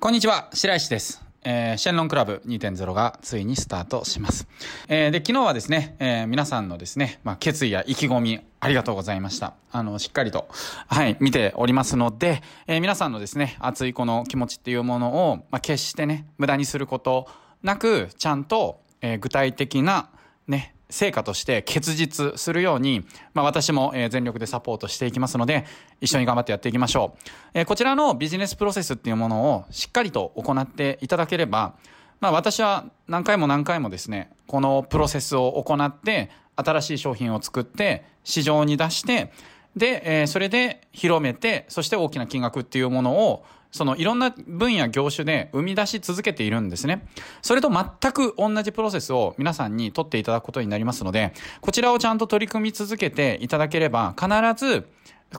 [0.00, 1.22] こんにちは、白石です。
[1.44, 4.48] えーシェンロンクラブ2.0がついにスタートします。
[4.88, 9.52] えーで、昨日はですね、えー皆さんのですね、まあ、決意や意気込み、ありがとうございました。
[9.70, 10.48] あの、しっかりと、
[10.86, 17.28] はい、見ておりますので、えー皆さんのですね、熱いこの気持ちっていうものを、まあ、決してね、無駄にすること
[17.62, 20.08] なく、ちゃんと、えー具体的な、
[20.48, 23.04] ね、成果として結実するように、
[23.34, 25.64] まあ、私も全力でサポートしていきますので、
[26.00, 27.28] 一緒に頑張ってやっていきましょう。
[27.54, 31.74] えこちらのビジネスプロセスっていうものをしっかりと行っていただければ、
[32.20, 39.32] まあ、私は何回も何回もですね、このプロセスを行って、新しい商品を作って、市場に出して、
[39.76, 47.06] で、えそれで広めて、そして大きな金額っていうものを、そのいろんな分野業種で生み出し続けているんですね。
[47.42, 54.88] それと全く同じプロセスを皆さんに取っていただくことになりますので、こちらをちゃんと取り組み続けていただければ、必ず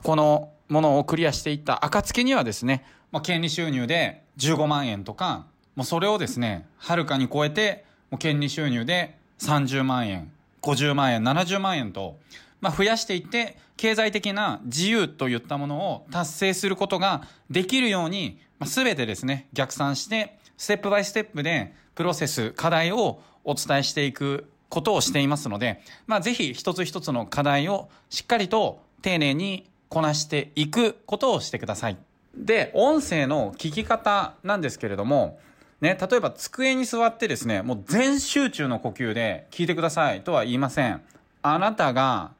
[0.02, 10.30] このものをクリアしていった暁にはですね、まあ、権利収入で15万円とか、もうそれをですね、はるかに超えて、もう権利収入で30万円、
[10.62, 12.16] 50万円、70万円と、
[12.62, 31.96] まあ、増やしていって、経済的な自由といったものを達成することができるように、まあ、全てですね、逆算して、ステップバイステップで、プロセス、課題をお伝えしていくことをしていますので、まあ、ぜひ一つ一つの課題をしっかりと丁寧にこなしていくことをしてください。
[32.36, 35.40] で、音声の聞き方なんですけれども、
[35.80, 41.02] ね、例えば机に座ってですね、もう全集中の呼吸で聞いてくださいとは言いません。
[41.42, 42.30] あなたが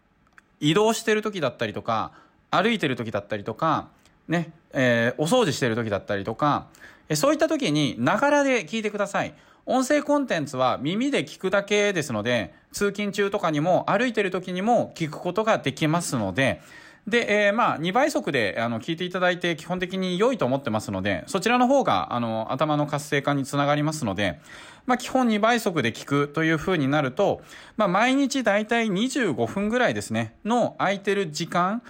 [0.63, 2.13] 移動してる時だったりとか、
[2.51, 3.89] 歩いてる時だったりとか、
[4.29, 6.69] ね、えーお掃除してる時だったりとか、
[7.09, 9.35] えそういった時に、ながらで聞いてください。
[9.67, 16.61] 音声コンテンツは耳で聞くだけですので、通勤中とかにも歩いてる時にも聞くことができますので、
[17.09, 24.39] で、えーまあ、2倍速で、あの、聞いていただいて基本的に良いと思ってますので、そちらの方が、あの、頭の活性化につながりますので、
[24.87, 27.43] まあ、基本2倍速で聞くという風になると、
[27.77, 31.83] まあ、毎日だいたい25分ぐらいですね、の空いてる時間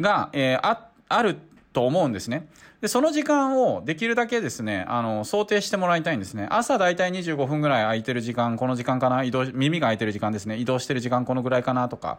[0.00, 1.38] が、えーあ、ある
[1.72, 2.48] と思うんですね。
[2.80, 6.46] で、その時間をできるだけですね、あの、想定してもらいたいんですね。
[6.50, 10.56] 朝だいたい25分ぐらい空いてる時間、この時間かな移動、耳が空いてる時間ですね。
[10.56, 12.18] 移動してる時間このぐらいかなとか。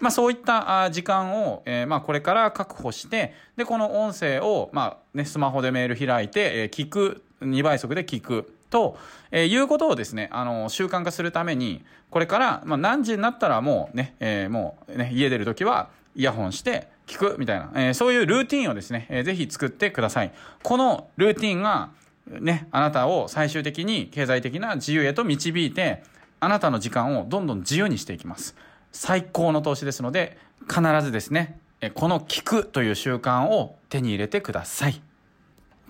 [0.00, 8.52] まあそういった時間を、えーまあこれから確保して、で、この音声を、まあね、スマホでメール開いて、えー聞く、2倍速で聞く。
[8.70, 8.98] と、
[9.30, 20.32] えーいうことをですね、あの、習慣化するために、これから、まあ、何時になったらもうね、えーもうね、家出るときは、イヤホンして聞くみたいな、えーそういうルーティンをですね、えーぜひ作ってください。
[20.62, 21.90] このルーティンが、
[22.26, 26.02] ね、あなたを最終的に経済的な自由へと導いて、
[26.40, 28.54] あなたの時間をどんどん自由にしていきます。
[28.92, 30.38] 最高の投資ですので、
[30.68, 31.58] 必ずですね、
[31.94, 35.00] この聞くという習慣を手に入れてください。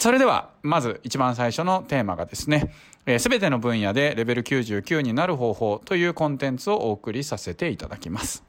[0.00, 2.72] それでは、まず一番最初のテーマがですね、
[3.19, 8.43] すべての分野でレベル99になる方法というコンテンツをお送りさせていただきます。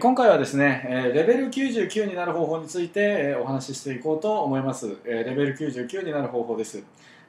[0.00, 4.96] 今回はですね、レベル99になる方法について、お話ししていこうと思います。
[5.04, 6.82] レベル99になる方法です。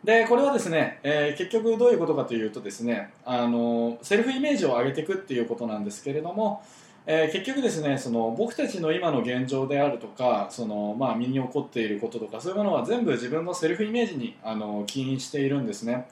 [0.03, 0.99] で、これはですね、
[1.37, 6.63] 結局どういうことかというとですね、あのセルフイメージを上げていくっていうことなんですけれども、
[7.05, 16.07] えー結局ですねその僕たちの今の現状であるとかその、まあ、身に起こっていることとかそういうものは全部自分のセルフイメージにあの起因しているんですね。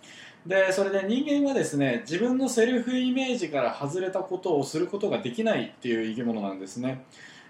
[0.45, 7.03] でそれで人間はですね自分のセルフイメージから外れたことをすることができないっていう生き物なんですね。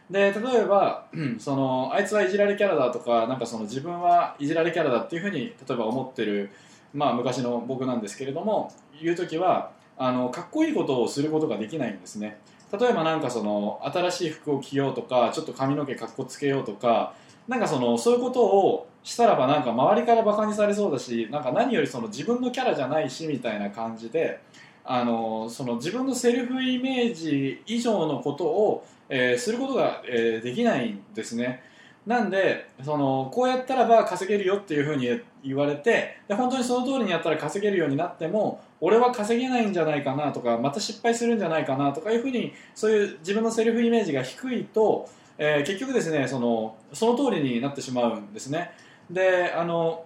[0.10, 1.06] で例えば
[1.40, 6.50] そのあいつはいじられキャラだとかなんかその自分はいじられキャラだっていうふうに例えば思ってる、
[6.94, 12.40] まあ、昔の僕なんですけれども言う時はあのかっこいいことをすることができないんですね。
[12.78, 17.14] 例えばなんかその新しい服を着ようとかちょっと髪の毛かっこつけようとか
[17.48, 24.40] なんかそのそういうことをしたらばなんか周りからバカにされそうだしなんか何よりその自分のキャラじゃないしみたいな感じで
[24.84, 31.64] あのその自分のセルフイメージ以上のことを、えーすることが、えーできないんですね。
[32.10, 35.08] なんでそのこうやったらば稼げるよっていうふうに
[35.44, 45.08] 言われてで本当にその通りにやったら稼げるようになっても俺は稼げないんじゃないかなとかまた失敗するんじゃないかなとかいうふうにそういう自分のセルフイメージが低いと、
[45.38, 48.72] えー結局ですねそのその通りになってしまうんですね。
[49.12, 50.06] であの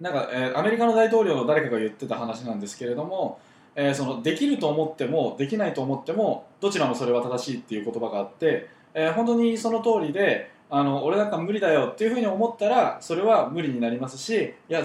[0.00, 3.40] なんか、えーアメリカの大統領の誰かが言ってた話なんですけれども、
[3.74, 14.82] えーそのできると思ってもできないと思ってもどちらもそれは正しいっていう言葉があって、えー本当にその通りであの俺なんか無理だよっていうふうに思ったらそれは無理になりますしいや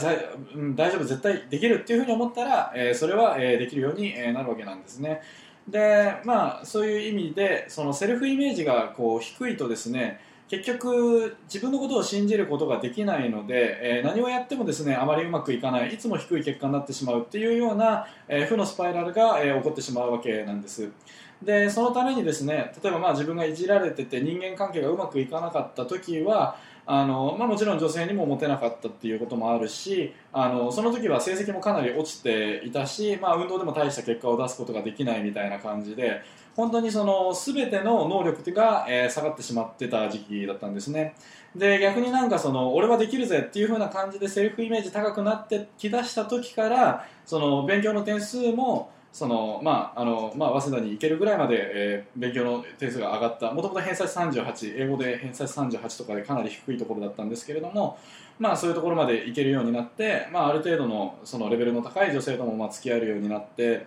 [0.55, 5.21] うん大丈夫絶対できるっていうふうに思ったら、えーそれは、えーできるようにえなるわけなんですね。
[5.67, 20.91] でまあそういう意味でそのセルフイメージがこう低いとですね結局自分のことを信じることができないので、えー、何をやってもですねあまりうまくいかないいつも低い結果になってしまうっていうような、えー、負のスパイラルが、えー、起こってしまうわけなんです。
[21.45, 26.57] でそのためにですね例えばまあ自分がいじられてて人間関係がうまくいかなかった時は
[26.87, 36.21] あの、まあ、もちろん女性にもモテなかったっていうこともあるしあのその時は成績もかなり落ちていたし、まあ、運動でも大した結果を出すことができないみたいな感じで
[36.55, 41.13] 本当にその全ての能力が、え、下がってしまってた時期だったんですね。
[41.53, 53.49] で逆になんかその俺はできるぜっていう風な感じでセルフイメージ高くなってきだした時からその勉強の点数もそのまああのまあ、早稲田に行けるぐらいまで、えー、勉強の点数が上がった。
[53.53, 57.97] もともと偏差値38英語で偏差値38とかでかなり低いところだったんですけれども、
[58.39, 63.85] まあ、そういうところまで行けるようになって、まあ、ある程度のそのレベルの高い女性ともまあ付き合えるようになって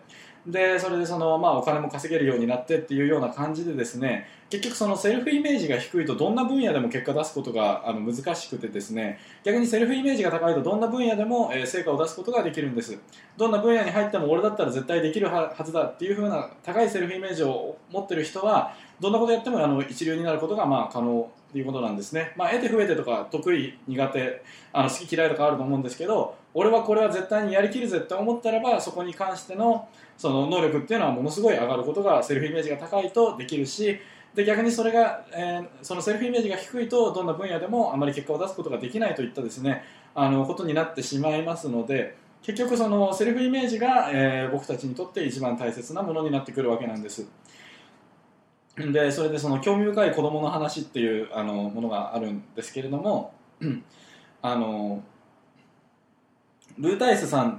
[0.49, 12.99] でそれでその、まあ、お金も稼げるようになってっていうような感じでですね結局そのセルフイメージが低いとどんな分野でも結果出すことがあの難しくてですね逆にセルフイメージが高いとどんな分野でも、え成果を出すことができるんです。
[13.37, 24.43] どんな分野に入っても俺だったら絶対できるはずだっていう風な高いセルフイメージを持ってる人はどんなことやってもあの一流になることがまあ可能っていうことなんですね、まあ、得て増えてとか得意苦手
[24.73, 33.99] あの好き嫌いとかあると思うんですけど俺はこれは絶対にやりきるぜって思ったらばそこに関してのその能力っていうのはものすごい上がることがセルフイメージが高いとできるし
[34.35, 39.85] で逆にそれが、えー、そのセルフイメージが低いとどんな分野でもあまり結果を出すことができないといったですね
[40.15, 47.27] あのことになってしまいますので結局そのセルフイメージが、えー、僕たちにとって一番大切なものになってくるわけなんです。
[48.93, 53.33] でそれでその興味深い子供の話っていうあのものがあるんですけれども
[54.43, 55.03] あの
[56.79, 57.57] ルータイスさんっ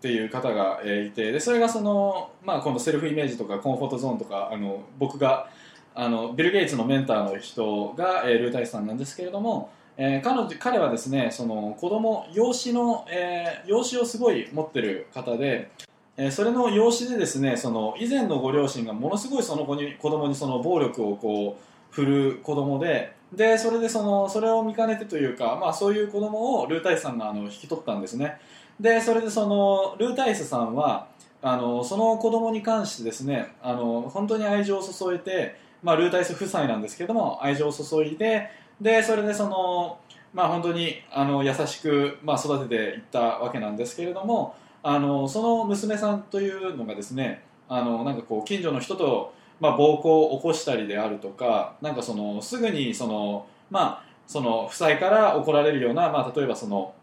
[0.00, 5.50] ていう方が、えいてでそれがその、まあ、このセルフイメージとかコンフォートゾーンとかあの僕が
[5.94, 15.70] あのビル・ゲイツのメンターの人が、えー、ルータイスさんなんですけれども、えー、彼女彼はですねその子供養子の、えー、養子をすごい持ってる方で
[16.16, 28.38] えー、それの養子でですねその以前のご両親がものすごいその子に子供にその暴力をこう振る子供ででそれでそのそれを見かねてというか、まあ、そういう子供をルータイスさんがあの引き取ったんですね。
[28.78, 31.08] でそれでそのルータイスさんは
[31.40, 38.50] あのその子供に関してですねあの本当に愛情を注いで、まあ、ルータイス夫妻なんですけども愛情を注いで
[38.80, 39.98] でそれでその、
[40.32, 56.94] まあ、本当にあの優しく、まあ、育てていったわけなんですけれどもあのその娘さんというのがですねあのなんかこう近所の人と、まあ、暴行を起こしたりであるとかなんかそのすぐにその、まあ、その夫妻から怒られるような、まあ、例えばその、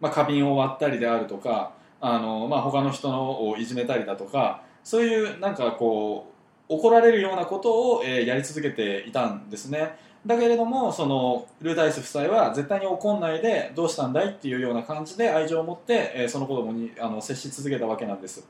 [0.00, 6.26] まあ、花瓶を割ったりであるとかあの、まあ、他の人のをいじめたりだとかそういうなんかこ
[6.68, 9.96] う怒られるようなことを、えー、やり続けていたんですね。
[10.26, 18.46] だけれどもそのルーダイス夫妻は絶対に怒んないでどうしたんだいっていうような感じで愛情を持って、えー、その子供にあの接し続けたわけなんです。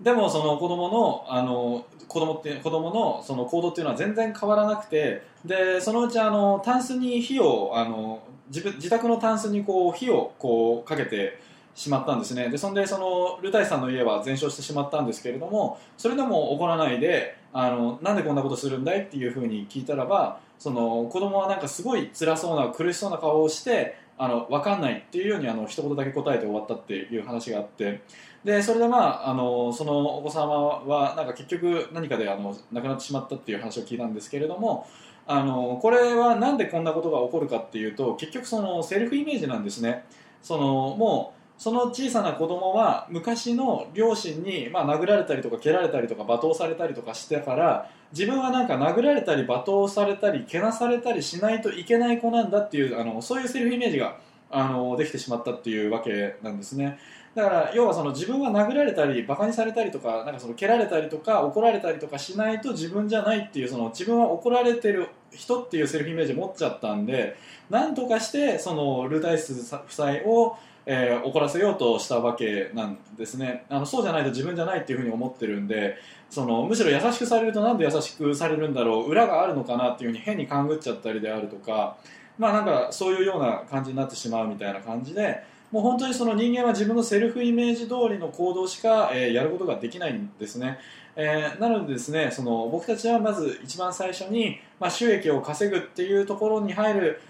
[0.00, 11.38] でもその子供のあの子供って子供のその行動っていうのは全然変わらなくてでそのうちあのタンスに火をあの自分自宅のタンスにこう火をこうかけて
[11.74, 12.48] しまったんですね。
[12.48, 28.02] でそんでそのルタイさんの家は全焼してしまったんですけれどもそれでも怒らないであのなんでこんなことするんだいっていうふうに聞いたらばその子供はなんかすごい辛そうな苦しそうな顔をしてあの分かんないっていうようにあの一言だけ答えて終わったっていう話があって。
[28.44, 34.86] でそれでまああのそのお子様はなんか結局何かであの亡くなってしまったっていう話を聞いたんですけれども
[35.26, 40.04] あのこれはなんでこんなことが起こるかっていうと結局そのセルフイメージなんですね。
[40.42, 54.18] そのもうその小さな子供は昔の両親に、まあ、殴られたりとか蹴られたりとか罵倒されたりとかしてから自分はなんか殴られたり罵倒されたりけなされたりしないといけない子なんだっていうあのそういうセルフイメージが
[54.50, 56.98] あのできてしまったっていうわけなんですね。
[57.34, 67.36] だから要はその自分は殴られたりバカにされたりとかなんかその蹴られたりとか怒られたりとかしないと自分じゃないっていうその自分は怒られてる人っていうセルフイメージを持っちゃったんで
[67.68, 70.56] なんとかしてそのルータイス夫妻を
[70.86, 73.64] えー、怒らせようとしたわけなんですね。
[73.68, 75.96] あのそうじゃないと自分じゃないっていうふうに思ってるんで
[76.30, 81.96] そのむしろ優しくされるとなんで優しくされるんだろう裏があるのかなっていうふうに変に勘ぐっちゃったりであるとか
[82.38, 90.78] まあなんかそういうような感じになってしまうみたいな感じでもう本当にその人間は自分のセルフイメージ通りの行動しか、えー、やることができないんですね、
[91.16, 97.20] えー、なのでですねその僕たちはまず一番最初に、まあ、収益を稼ぐっていうところに入る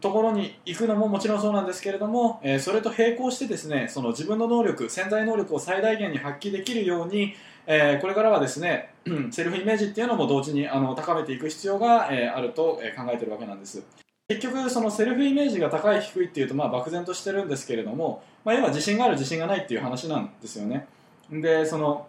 [0.00, 7.34] ところに行くのももちろんそうなんですけれども、えー、それと並行してですねその自分の能力潜在能力を最大限に発揮できるように、
[7.66, 8.94] えー、これからはですね
[9.30, 13.82] セルフイメージっていうのも同時にあの高めていく必要が、えー、あると、え考えてるわけなんです。
[14.28, 20.86] 結局そのセルフイメージが高い低いっていうとまあ漠然としてるんですけれども、まあ、要は自信がある自信がないっていう話なんですよね。
[21.30, 22.06] でその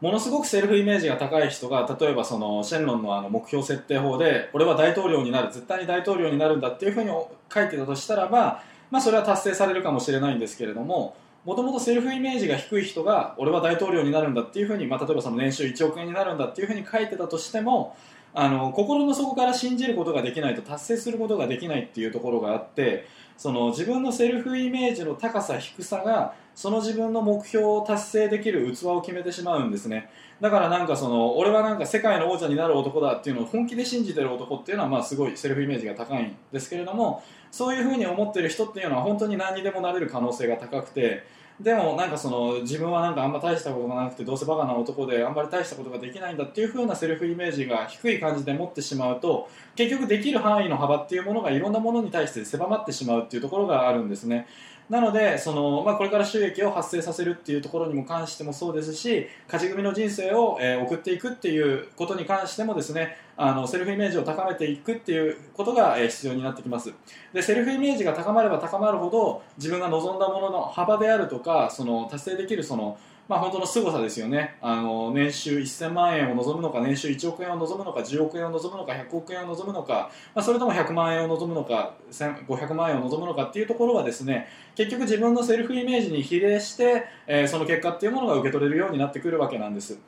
[0.00, 17.96] ものすごくセルフイメージが高い人が例えばそのシェンロンのあの目標設定法で俺は大統領になる絶対に大統領になるんだっていうふうに書いてたとしたらば、まあ、それは達成されるかもしれないんですけれどももともとセルフイメージが低い人が俺は大統領になるんだっていうふうに、まあ、例えばその年収1億円になるんだっていうふうに書いてたとしても
[18.34, 23.06] あの心の底から信じることができないと達成することができないっていうところがあって
[23.38, 30.10] その自分のセルフイメージの高さ低さがその自分の目標を達成できる器を決めてしまうんですね。
[30.40, 41.24] だからなんかその俺はなんか世界の王者になる男だっていうのを本気で信じてる男っていうのはまあすごいセルフイメージが高いんですけれどもそういうふうに思ってる人っていうのは本当に何にでもなれる可能性が高くて
[41.60, 54.46] でもなんかその自分はなんかあんま大したことがなくてどうせバカな男であんまり大したことができないんだっていう風なセルフイメージが低い感じで持ってしまうと結局できる範囲の幅っていうものがいろんなものに対して狭まってしまうっていうところがあるんですね。
[54.88, 66.92] なのでその、まあ、これから収益を発生させるっていうところにも関してもそうですし勝ち組の人生を、えー、送っていくっていうことに関してもですねあのセルフイメージを高めていくっていうことが、えー、必要になってきます。
[67.32, 72.96] でセルフイメージが高まれば高まるほど自分が望んだものの幅であるとかその達成できるその
[73.28, 74.56] まあ、本当の凄さですよね。
[74.60, 89.98] あの年収1000万円を望むのか年収1億円を望むのか10億円を望むのか100億円を望むのか、まあ、それとも100万円を望むのか500万円を望むのかっていうところはですね結局自分のセルフイメージに比例して、えー、その結果っていうものが受け取れるようになってくるわけなんです。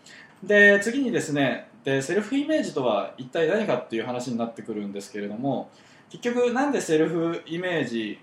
[0.44, 5.70] で次にですねでセルフイメージとは一体何かっていう話になってくるんですけれども
[6.10, 8.20] 結局なんでセルフイメージ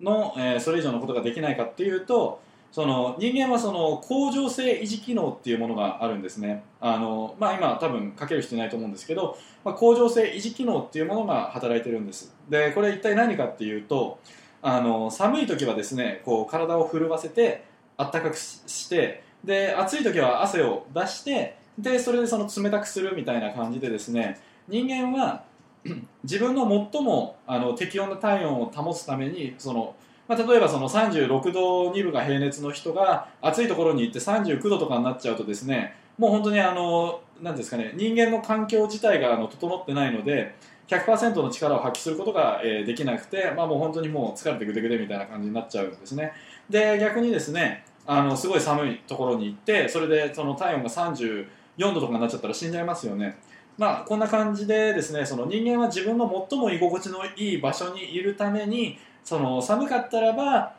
[0.00, 2.40] の、えー、それ以上のことができないかっていうと
[2.72, 6.64] その人間はその恒常性維持機能っていうものがあるんですね。
[6.80, 12.34] あの、まあ、今多分かける必要ないと思うんですけど、まあ、恒常性維持機能っていうものが働いてるんです。
[12.48, 14.18] でこれ一体何かっていうと
[14.62, 17.64] あの寒い時はですねこう体を震わせて
[17.98, 25.44] あったかくしてで暑い時は汗を出してでそれでその冷たくするみたいな感じでですね人間は
[26.24, 29.94] 自分の最もあの適温な体温を保つためにその
[30.28, 40.54] まあ、例えばその36度2分が平熱の人が暑いところに行って39度とかになっちゃうとですねもう本当にあのなんですかね人間の環境自体があの整ってないので
[40.88, 46.32] 100%の力を発揮することが、できなくて、まあ、もう本当にもう疲れてぐでぐでみたいな感じになっちゃうんですね。
[46.68, 51.46] で逆にですねあのすごい寒いところに行ってそれでその体温が34
[51.78, 53.38] 度とかになっちゃったら死んじゃいますよね。
[53.78, 60.74] まあ、こんな感じでですねその人間は自分の最も居心地のいい場所にいるためにその寒かったらば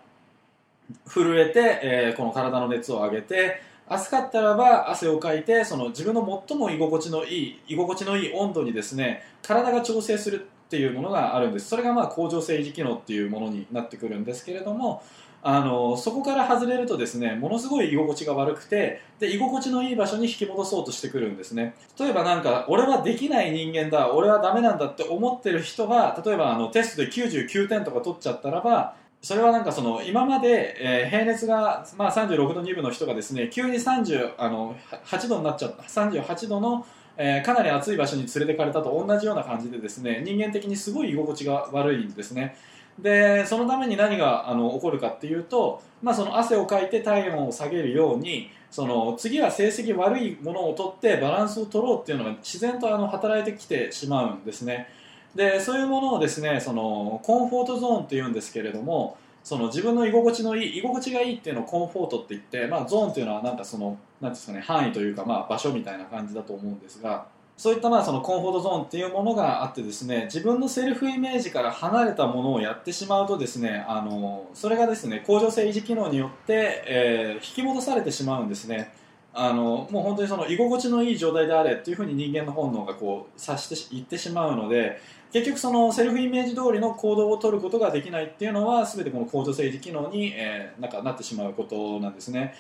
[1.08, 11.68] 震えて、えー、この体の熱を上げて暑かったらば汗をかいてその自分の最も居心地のいい居心地のいい温度にですね体が調整するっていうものがあるんです。
[11.68, 15.04] それがまあ恒常性維持機能っていうものになってくるんですけれども
[15.46, 21.76] あのそこから外れるとですねものすごい居心地が悪くてで居心地のいい場所に引き戻そうとしてくるんですね。
[22.00, 36.86] 例えばなんか俺はできない人間だ俺はダメなんだって思ってる人が例えばあのテストで99点とか取っちゃったらばそれはなんかその今まで、えー、平熱が、まあ、36度2分の人がですね急に30あの8度になっちゃった38度の
[37.16, 42.56] えー、かなり暑い場所に連れてかれたと同じような感じでですね人間的にすごい居心地が悪いんですね。
[43.00, 54.88] でそのために何があの起こるかっていうと、まあ、その汗をかいて体温を下げるようにその次は成績悪いものを取ってバランスを取ろうっていうのが自然とあの働いてきてしまうんですね。
[55.36, 78.92] でそういうものをですねそのコンフォートゾーンっていうんですけれどもその自分の居心地のいい居心地がいいっていうのをコンフォートって言って、まあ、ゾーンっていうのはなんかそのなんですかね範囲というか、まあ、場所みたいな感じだと思うんですがそういったまあそのコンフォートゾーンっていうものがあってですね自分のセルフイメージから離れたものをやってしまうとですねあのそれがですね恒常性維持機能によって、えー、引き戻されてしまうんですね。
[79.36, 92.54] あのもう本当にその居心地のいい状態であれっていうふうに人間の本能がこう察していってしまうので結局そのセルフイメージ通りの行動を取ることができないっていうのは全てこの恒常性維持機能に、えー、なんかなってしまうことなんですね。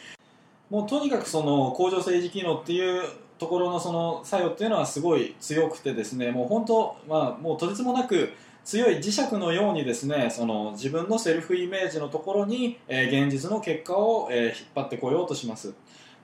[0.72, 3.04] もうとにかくその恒常性維持機能っていう
[3.38, 8.32] ところのその作用っていうのはすごい強くてですねもう本当、まあ、もうとてつもなく
[8.63, 15.74] 強い磁石のようにですねその自分のセルフイメージのところに、えー、現実の結果を、えー、引っ張ってこようとします。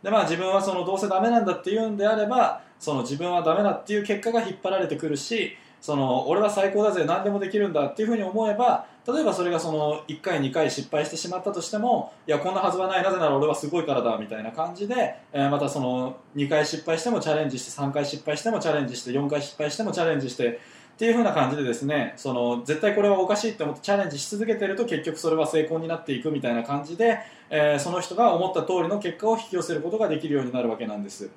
[0.01, 20.59] でまあ自分はそのどうせダメなんだって言うんであればその自分はダメだっていう結果が引っ張られてくるしその俺は最高だぜ何でもできるんだっていうふうに思えば例えばそれがその1回2回失敗してしまったとしてもいやこんなはずはないなぜなら俺はすごいからだみたいな感じで、えーまたその2回失敗してもチャレンジして3回失敗してもチャレンジして4回失敗してもチャレンジして
[20.99, 31.29] っていう風な感じでですねその絶対これはおかしいって思ってチャレンジし続けてると結局それは成功になっていくみたいな感じで、えーその人が思った通りの結果を引き寄せることができるようになるわけなんです。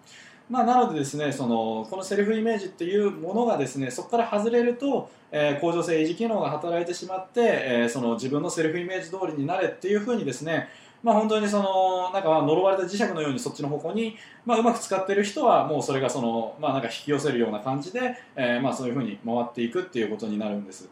[0.51, 10.69] まあ、なのでですねそのこのセルフイメージっていうものがですねそこから外れると、えー向上性維持機能が働いてしまって、えーその自分のセルフイメージ通りになれっていうふうにですね
[11.03, 14.17] まあ、本当にそのなんか呪われた磁石のようにそっちの方向に、
[14.47, 20.89] まあ、うまく使ってる人はもうそれがその、まあ、なんか引き寄せるような感じで、えーまあ、そういうふうに回っていくっていうことになるんです。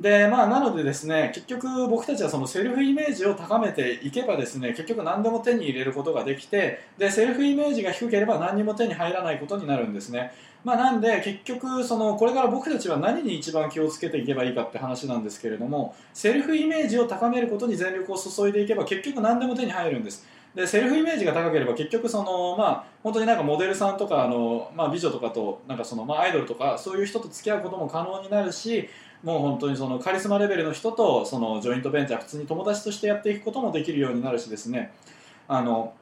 [0.00, 10.32] でまあ、なのでですね結局僕たちはそのセルフイメージを高めていけばですね結局何でも手に入れることができてでセルフイメージが低ければ何にも手に入らないことになるんですね、
[10.64, 20.26] まあ、なんで結局そのこれから僕たちは何に一番気をつけていけばいいかって話なんですけれどもセルフイメージを高めることに全力を注いでいけば結局何でも手に入るんです。
[20.54, 28.88] でセルフイメージが高ければ結局その、まあ、本当になんかモデルさんとかあの、まあ、美女とかとなんかその、まあ、アイドルとかそういう人と付き合うことも可能になるし
[29.22, 34.92] もう本当にそのカリスマレベルの人とそのジョイントベンチャー普通に友達としてやっていくこともできるようになるしですね
[35.46, 35.94] あの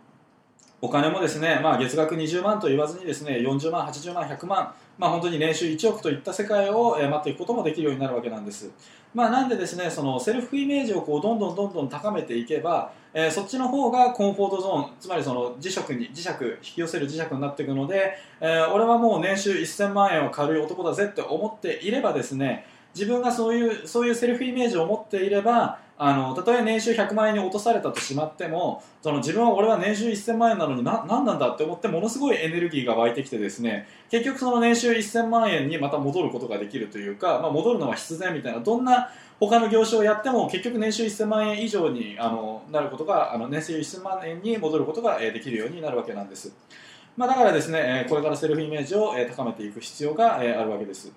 [0.80, 8.70] お金もですね、まあ、月額20万と言わずにですね40万、80万、100万、まあ、本当に年収1億といった世界を待っていくこともできるようになるわけなんです。
[9.12, 16.28] まあ、なんでですねそのセルフイメージをこうどんどんどんどん高めていけば、えーそっちの方がコンフォートゾーンつまりその磁石に磁石
[16.68, 46.52] 引き寄せる磁石になっていくので、えー俺はもう年収1000万円は軽い男だぜって思っていればですね自分がそういうそういうセルフイメージを持っていればあのたとえ年収100万円に落とされたとしまってもその自分は俺は年収1000万円なのにな何なんだって思ってものすごいエネルギーが湧いてきてですね結局その年収1000万円にまた戻ることができるというか、まあ、戻るのは必然みたいなどんな他の業種をやっても結局年収1000万円以上にあのなることがあの年収1000万円に戻ることができるようになるわけなんです。
[47.16, 51.12] まあ、だからですね、これからセルフイメージを高めていく必要があるわけです。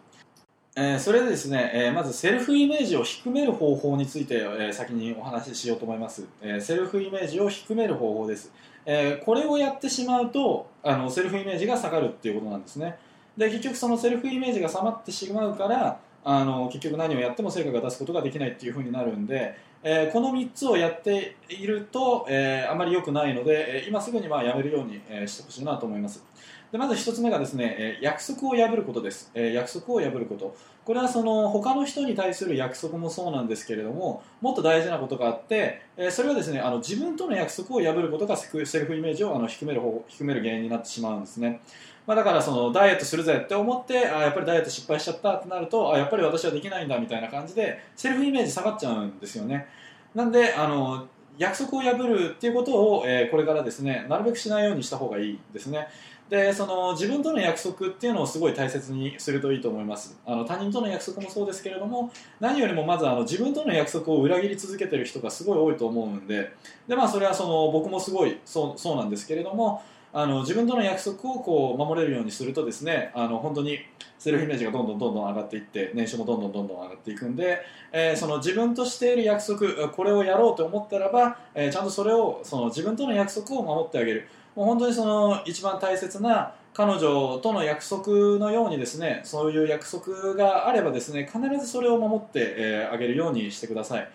[0.76, 8.54] えーそれでですね、えーまずセルフイメージを低める方法について、えー先にお話ししようと思います、えセルフイメージを低める方法です、
[8.86, 12.98] えこれをやってしまうとあのセルフイメージが下がるっていうことなんですね。
[13.38, 26.24] で結局そのセルフイメージが下がってしまうからあの結局何をやっても成果が出すことができないっていう風になるんで、えーこの3つをやっていると、えーあまり良くないので、え今すぐにまあやめるように、えしてほしいなと思います。
[26.72, 30.56] でまず1つ目がですね、え約束を破ることです、え約束を破ること。
[30.86, 41.60] これはその他の人に対する約束もそうなんですけれどももっと大事なことがあって、えそれはですねあの自分との約束を破ることがセクセルフイメージをあの低める方低める原因になってしまうんですね、
[42.08, 49.68] まあ、だからそのダイエットするぜって思ってあやっぱりダイエット失敗しちゃったってなるとあやっぱり私はできないんだみたいな感じでセルフイメージ下がっちゃうんですよね。
[50.16, 51.06] なんであの
[51.38, 55.88] 約束を破るっていうことを、えーこれからですねなるべくしないようにした方がいいですね。
[56.32, 60.18] でその自分との約束っていうのをすごい大切にするといいと思います。
[60.26, 66.54] あの他人との約束もそうですけれども何よりもまずあの自分との約束を裏切り続けてる人がすごい多いと思うんで
[66.88, 73.80] で、まあ、それはその僕もすごいそうそうなんですけれどもあの自分との約束をこう守れるようにするとですねあの本当に
[74.18, 77.60] セルフイメージがどんどんどんどん上がっていって年収もどんどんどんどん上がっていくんで、
[77.92, 84.30] えーその自分としている約束これをやろうと思ったらば、えーちゃんとそれをその自分との約束を守ってあげる。
[84.56, 88.08] もう本当にその一番大切な彼女との約束
[88.40, 94.10] のようにですねそういう約束があればですね必ずそれを守って、えーあげるようにしてください。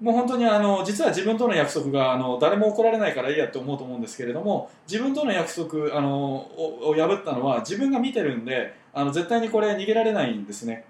[0.00, 10.84] もう本当にあの実は自分との約束があの誰も怒られないからいいやって思うと思うんですけれども自分との約束あのをを破ったのは自分が見てるんであの絶対にこれ逃げられないんですね。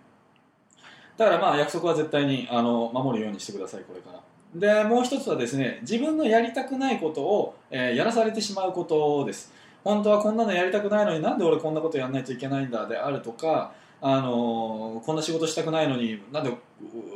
[1.17, 4.28] だからまあ約束は絶対にあの守るようにしてくださいこれから。
[4.55, 9.53] でもう一つはですね自分のやりたくないことを、えーやらされてしまうことです。
[9.85, 16.53] 本当はこんなのやりたくないのになんで俺こんなことやらないといけないんだであるとかあのこんな仕事したくないのになんで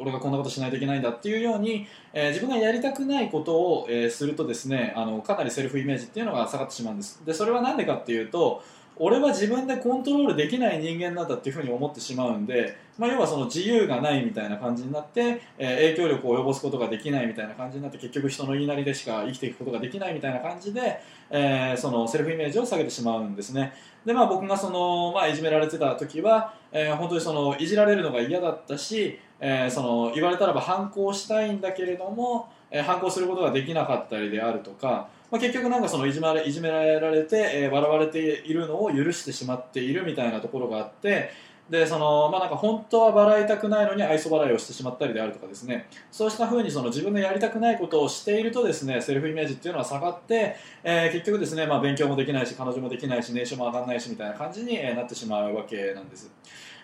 [0.00, 7.22] 俺がこんなことしないといけないんだっていうように、えー自分がやりたくないことを、えするとですねあのかなりセルフイメージっていうのが下がってしまうんです。
[7.24, 8.62] でそれは何でかっていうと
[8.96, 21.00] 俺は自分でコントロールできない人間なんだっていうふうに思ってしまうんで、まあ、要はその自由がないみたいな感じになって、えー影響力を及ぼすことができないみたいな感じになって結局人の言いなりでしか生きていくことができないみたいな感じで、
[21.30, 23.72] えーそのセルフイメージを下げてしまうんですね。
[24.04, 41.30] で、まあ、僕がその、まあ、いじめられてた時は、えー本当にそのいじられるのが嫌だったし、えーその言われたらば反抗したいんだけれども、えー反抗することができなかったりであるとか、まあ、結局なんかそのいじめられいじめられて、えー笑われているのを許してしまっているみたいなところがあって
[41.70, 45.88] でそのまあなんか本当は払いたくないのに愛想払いをしてしまったりであるとかですね。
[46.10, 56.30] そうした風にその自分のやりたくないことをしているとですねセルフイメージっていうのは下がって、えー、結局ですねまあ勉強もできないし彼女もできないし年収も上がらないしみたいな感じになってしまうわけなんです。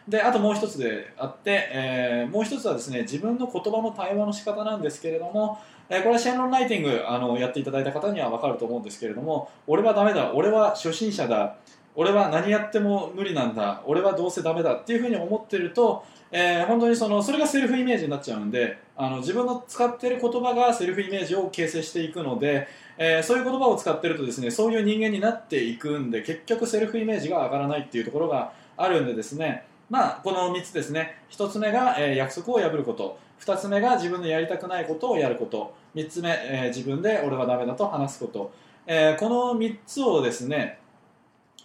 [0.08, 5.58] であともう一つであって、えー、もう一つはですね自分の言葉の対話の仕方なんですけれども
[5.90, 11.56] えこれはシェンロンライティングあのやっていただいた方には分かると思うんですけれども俺はダメだ俺は初心者だ
[11.94, 31.16] 俺は何やっても無理なんだ俺はどうせダメだっていうふうに思ってると、えー、本当にそのそれがセルフイメージになっちゃうんであの自分の使っている言葉がセルフイメージを形成していくので、えー、そういう言葉を使ってるとですねそういう人間になっていくんで結局セルフイメージが上がらないっていうところがあるんでですねまあ、この3つですね。
[31.30, 33.18] 1つ目が、えー、約束を破ること。
[33.40, 38.52] 2つ目が自分のやりたくないことをやること3つ目、えー、自分で俺はダメだと話すこと、
[38.86, 40.78] えー、この3つをですね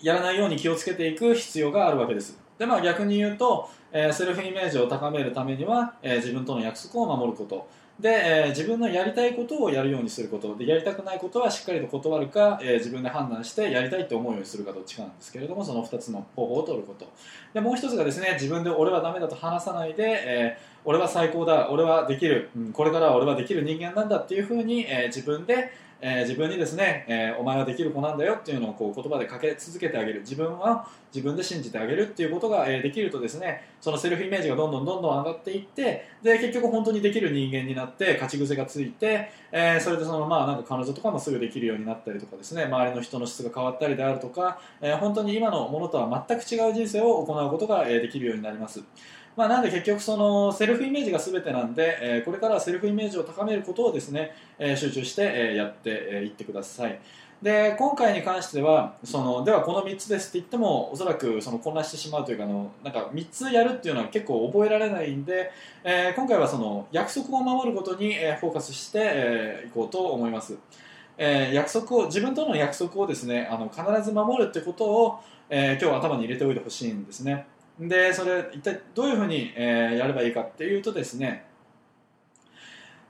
[0.03, 2.37] やらないように気をつけていく必要があるわけです。
[2.57, 7.67] で、まあ逆に言うと、えー、セルフイメージを高めるためには、え、自分との約束を守ること。
[7.99, 8.09] で、
[8.47, 17.07] え、自分のやりたいことをやるようにすることでやりたくないことはしっかりと断るか、え、自分で判断してやりたいと思うようにするかどっちかなんですけれどもその2つの方法を取ること
[17.53, 25.71] でもう1つがですね自分で俺はダメだと話さないで、えー、俺は最高だ俺はできる、うん、これからは俺はできる人間なんだっていうふうに、え自分で
[26.05, 48.83] えー、自分にですね、えー、お前はできる子なんだよっていうのをこう言葉でかけ続けてあげる自分は自分で信じてあげるっていうことが、えー、できるとですねそのセルフイメージがどんどんどんどん上がっていってで結局本当にできる人間になって勝ち癖がついて、えー、それでそのまあなんか彼女とかもすぐできるようになったりとかですね周りの人の質が変わったりであるとか、えー、本当に今のものとは全く違う人生を行うことが、えー、できるようになります。
[49.35, 56.99] まあ、なんで結局そのセルフイメージが全てなんで、えー、これからはセルフイメージを高めることをですね、えー、集中して、えー、やってい、えってください。
[57.43, 65.51] で今回に関してはそのではこの3つですって言ってもおそらくその混乱してしまうというかのなんか3つやるっていうのは結構覚えられないんで、
[65.83, 70.57] えー、今回はその約束を守ることに、えー、フォーカスしてい、えー、こうと思います。
[71.17, 75.19] えー、約束を自分との約束をですねあの必ず守るってことを、
[75.49, 77.45] えー、今日は頭に入れておいてほしいんですね。
[77.79, 81.45] でそれ一体どういうふうに、えー、やればいいかっていうとですね。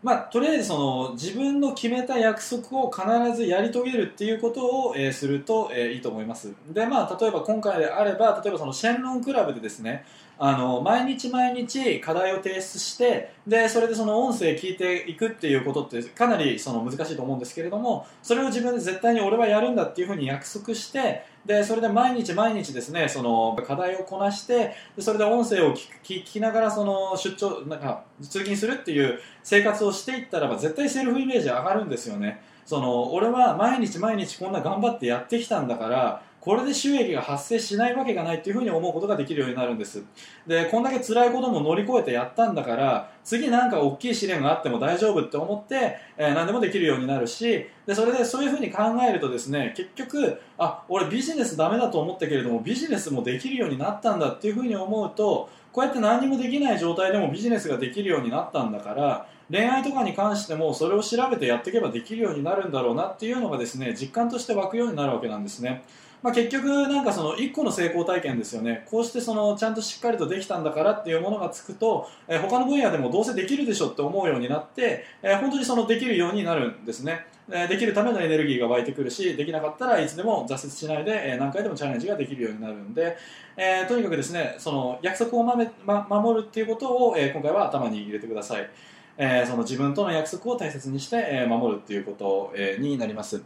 [0.02, 3.06] まあ、とりあえずその自分の決めた約束を必
[3.38, 6.54] ずやり遂げるっていうことを、えー、すると、えー、いいと思います。
[6.74, 10.06] で、まあ、例えば今回であれば例えばそのシェンロンクラブでですね
[10.40, 32.42] あの毎日毎日課題を提出してでそれでその音声聞いていくっていうことってかなりその難しいと思うんですけれどもそれを自分で絶対に俺はやるんだっていうふうに約束してでそれで毎日毎日ですねその課題をこなしてでそれで音声を聞きながらその出張なんか通勤するっていう生活をしていったらば絶対セルフイメージ上がるんですよね。
[32.66, 40.04] その俺は毎日毎日こんな頑張ってやってきたんだからこれで収益が発生しないわけがないっていうふうに思うことができるようになるんです
[40.46, 65.84] でこんだけ辛いことも乗り越えてやったんだから次なんか大きい試練があっても大丈夫って思って、えー、何でもできるようになるしでそれでそういうふうに考えるとですね結局あ俺ビジネスダメだと思ったけれどもビジネスもできるようになったんだっていうふうに思うとこうやって何もできない状態でもビジネスができるようになったんだから恋愛とかに関してもそれを調べてやっていけばできるようになるんだろうなっていうのがですね実感として湧くようになるわけなんですね。
[66.24, 68.88] まあ、結局なんかその1個の成功体験ですよね。
[68.90, 77.28] こうしてそのちゃんとしっかりとできたんだからっていうものがつくと、えー、他の分野でもどうせできるでしょって思うようになって、えー、本当にそのできるようになるんですね。
[77.52, 83.18] えできるためのエネルギーが湧いてくるしできなかったらいつでも挫折しないでえ何回でもチャレンジができるようになるんで、
[83.58, 88.70] えー、とにかくですねその約束をまめ、ま、守るっていうことを、えー、今回は頭に入れてください、
[89.18, 93.44] えー、その自分との約束を大切にして、え守るっていうこと、えになります。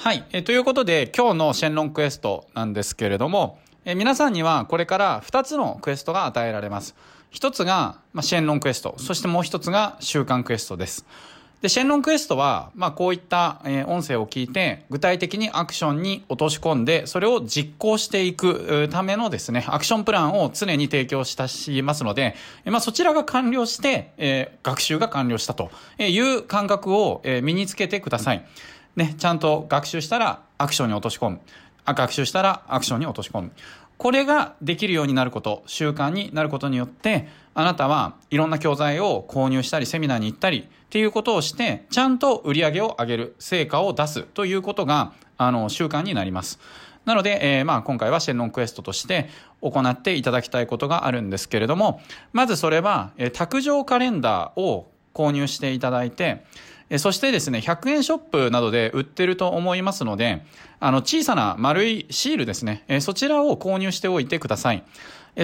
[0.00, 0.24] はい。
[0.30, 6.94] えということで、今日のシェンロンクエストなんですけれども、え皆さんにはこれから2つのクエストが与えられます。
[7.32, 8.94] 1つが、まあ、シェンロンクエスト。
[8.98, 11.04] そしてもう1つが週間クエストです。
[11.62, 28.46] で、シェンロンクエストは、まあ、こういった、え音声を聞いて、具体的にアクションに落とし込んで、それを実行していくためのですね、アクションプランを常に提供したしますので、まあ、そちらが完了して、え、学習が完了したという感覚を、え、身につけてください。
[28.98, 31.40] ね、ちゃんと学習したらアクションに落とし込む。
[31.84, 33.52] あ学習したらアクションに落とし込む。
[33.96, 46.58] これができるようになること、習慣になることによって、あなたはいろんな教材を購入したり、セミナーに行ったりっていうことをして、ちゃんと売り上げを上げる、成果を出すということが、あの、習慣になります。
[47.04, 49.30] なので、えー、まあ今回はシェンロンクエストとして
[49.62, 52.00] 行っていただきたいことがあるんですけれども、
[52.32, 56.44] まずそれは、え、卓上カレンダーを購入していただいて、
[56.96, 60.42] そしてですね、100円ショップなどで売ってると思いますので、
[60.80, 64.82] あの、小さな丸いシールですね、そちらを購入しておいてください。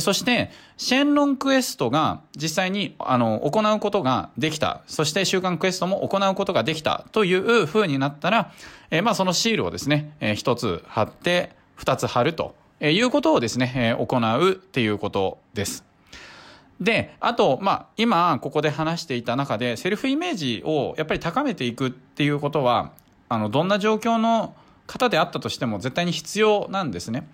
[0.01, 4.81] そして、シェンロンクエストが実際に、あの、行うことができた。
[4.87, 8.53] そして週間クエストも行うことができたという風になったら、
[8.91, 15.85] えまあ、そのシールをですね、え一つ貼って、二つ貼るということをですね、行うっていうことです。
[16.81, 22.93] で、あと、まあ、今、ここで話していた中で、セルフイメージをやっぱり高めていくっていうことは、
[23.29, 24.55] あの、どんな状況の
[24.87, 27.29] 方であったとしても絶対に必要なんですね。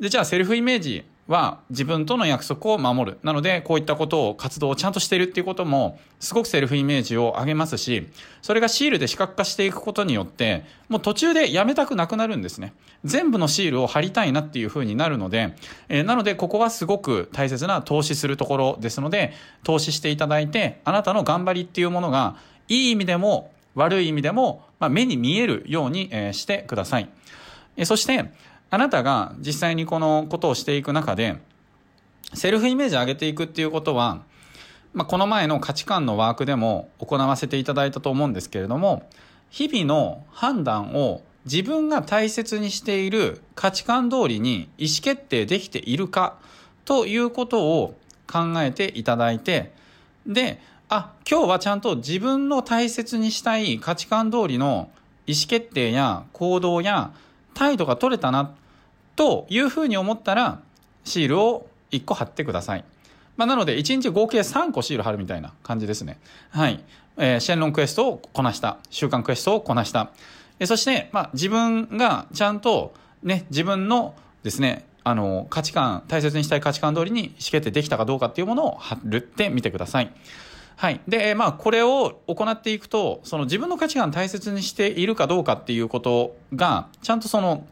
[0.00, 3.18] で、じゃあ、セルフイメージは自分との約束を守る。
[3.22, 8.08] なので、こういったことを、活動をちゃんとしているっていうことも、すごくセルフイメージを上げますし、
[8.42, 12.74] それがシールで視覚化していくことによって、もう途中でやめたくなくなるんですね。
[13.04, 15.56] 全部のシールを貼りたいなっていうふうになるので、
[15.88, 19.32] えー、なので、ここはすごく大切な投資するところですので、
[19.62, 22.36] 投資していただいて、あなたの頑張りっていうものが、
[22.68, 27.08] いい意味でも、悪い意味でも、まあ、目に見えるように、してください。
[27.84, 28.30] そして、
[28.74, 31.38] あなたが実際にこのことをしていく中で、
[32.32, 34.22] セルフイメージ上げていくっていうことは、
[34.92, 39.08] まあ、この前の価値観のワークでも行わせていただいたと思うんですけれども、
[39.48, 46.36] 日々の判断を自分が大切にしている価値観通りに意思決定できているか
[46.84, 47.94] ということを
[48.26, 49.72] 考えていただいて、
[50.26, 54.90] で、あ、今日はちゃんと自分の大切にしたい価値観通りの
[55.28, 57.12] 意思決定や行動や
[57.54, 58.52] 態度が取れたな
[59.16, 60.60] というふうに思ったら、
[61.04, 62.84] シールを1個貼ってください。
[63.36, 66.18] まあ、なので、1日合計3個シール貼るみたいな感じですね。
[66.50, 66.84] はい。
[67.16, 68.78] えー、シェンロンクエストをこなした。
[68.90, 70.10] 週間クエストをこなした。
[70.58, 80.12] えー、そして、まあ、自分がちゃんと、ね、自分のですね、あの、価値観、大切にしたい価値観通りに意思決定できたかどうかっていうものを貼るってみてください。
[80.76, 81.00] はい。
[81.06, 87.66] で、まあ、これを行っていくと、その自分の価値観大切にしているかどうかっていうことが、ちゃんとその、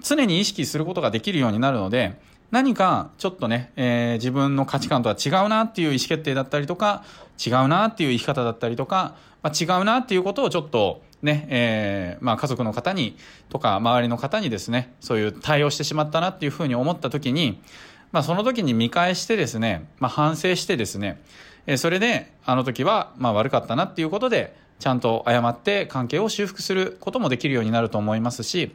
[0.00, 7.04] 常に意識することができるようになるので、何かちょっとね、えー、自分の価値観とは違うなっていう意思決定だったりとか、
[7.44, 13.16] 違うなっていう生き方だったりとか、まあ、違うなっていうことをちょっとね、えー、まあ家族の方に
[13.48, 17.60] とか周りの方にですね、そういう対応してしまったなっていうふうに思った時に、
[18.12, 21.20] まあその時に見返してですね、まあ反省してですね、
[21.66, 28.74] えー、それであの時はまあ悪かったなっていうことで、ちゃんと謝って関係を修復することもできるようになると思いますし、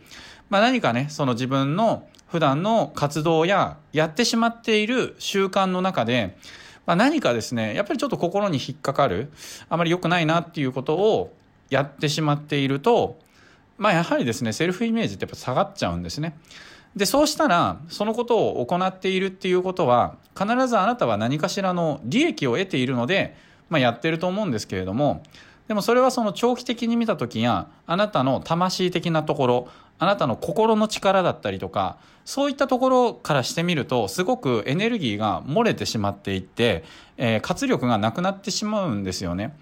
[0.49, 6.35] まあ何かね、その自分の普段の活動ややってしまっている習慣の中で、
[6.85, 9.31] まあ、何かですね、やっぱりちょっと心に引っかかる、
[9.69, 11.33] あまり良くないなっていうことを
[11.69, 13.19] やってしまっていると、
[13.77, 16.37] まあやはりですね、セルフイメージってやっぱ下がっちゃうんですね。
[16.95, 23.35] で、そうしたら、そのことを行っているっていうことは、必ずあなたは何かしらの利益を得ているので、
[23.69, 25.23] まあやってると思うんですけれども、
[25.67, 29.67] でもそれはその長期的に見た時や、あなたの魂的なところ、
[29.99, 36.83] あなたの心の力だったりとか、そういったところからしてみると、すごくエネルギーが漏れてしまっていって、
[37.17, 39.55] えー、活力がなくなってしまうんですよね。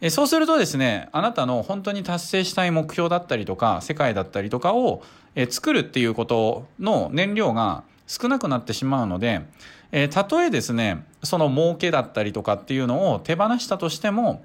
[0.00, 5.02] えそうするとですね、あなたの本当に達成したい目標だったりとか、世界だったりとかを、
[5.34, 9.42] え作るっていうことの燃料が少なくなってしまうので、
[9.90, 14.42] えー、たとえですね、その儲けだったりとかっていうのを手放したとしても、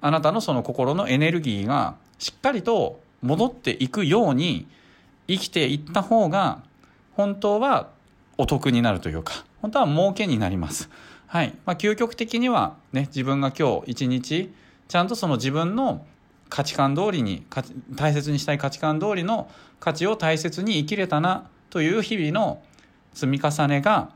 [0.00, 4.66] あなたのその心のエネルギーがしっかりと戻っていくように
[5.26, 6.62] 生きていった方が
[7.14, 7.88] 本当は
[8.36, 10.88] お得になるというか本当は儲けになります。
[11.26, 11.54] はい。
[11.66, 14.50] まあ、究極的にはね、自分が今日一日
[14.88, 16.06] ちゃんとその自分の
[16.48, 17.44] 価値観通りに
[17.96, 22.62] 大切にしたい価値観通りの価値を大切に生きれたなという日々の
[23.12, 24.10] 積み重ねが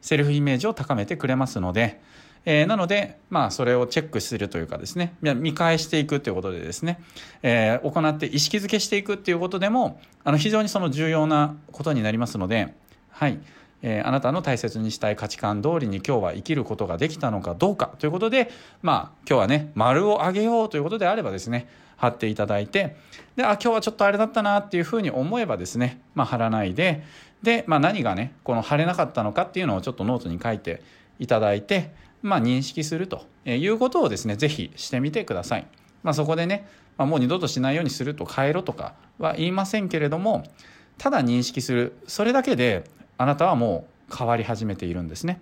[0.00, 2.00] セルフイメージを高めてくれますので、
[2.44, 7.00] えー、なので、まあ、それをチェックするというかですね、見返していくということでですね、
[7.42, 12.74] えー、行って意識づけしていくっていうことでも、あの、非常にその重要なことになりますので、
[13.10, 13.38] はい。
[13.82, 18.50] えー、あなたの大切にしたい価値観通りに今日は生きることができたのかどうかということで、
[18.82, 22.96] まあ、今日はね、丸をあげようということであればですね、貼っていただいて、
[23.36, 27.02] で、あ、今日はちょっとあれだったなっていうふうに思えばですね、まあ、貼らないで、
[27.42, 30.82] で、まあ、何がね、この貼れなかったのかっていうのをちょっとノートに書いて
[31.18, 31.90] いただいて、
[32.22, 35.66] まあ、認識するということをですね、ぜひしてみてください。
[36.02, 40.44] まあ、そこでね、まあ、もう二度としないようにすると変えろとかは言いませんけれども、
[40.98, 41.96] ただ認識する。
[42.06, 42.84] それだけで
[43.16, 45.40] あなたはもう変わり始めているんですね。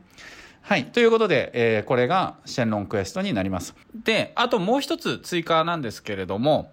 [0.62, 0.85] はい。
[0.87, 3.75] ということで、えー、これがシェンロンクエストになります。
[3.95, 6.73] で、あともう一つ追加なんですけれども、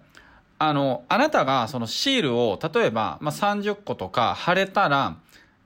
[0.58, 5.16] あの、あなたがそのシールを、例えば、まあ、30個とか貼れたら、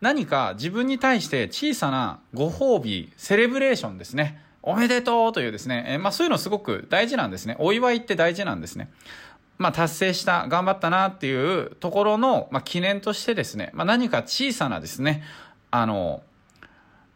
[0.01, 4.43] 何か自分に対して小さなご褒美、セレブレーションですね。
[4.63, 7.57] おめでとうというですね、えまあそういうのすごく大事なんですね。
[7.59, 8.91] お祝いって大事なんですね。
[9.59, 15.23] まあ達成した、頑張ったなっていうところの、まあ記念としてですね、まあ何か小さなですね、
[15.71, 16.23] あの、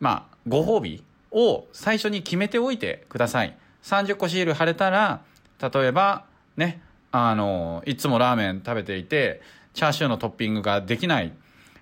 [0.01, 3.57] まあ、ご褒美を最初に決めておいてください。
[3.83, 5.23] 30個シール貼れたら、
[5.61, 6.25] 例えば、
[6.57, 9.41] ね、あの、いつもラーメン食べていて、
[9.73, 11.33] チャーシューのトッピングができない